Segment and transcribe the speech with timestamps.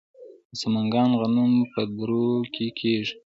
[0.49, 3.15] د سمنګان غنم په درو کې کیږي.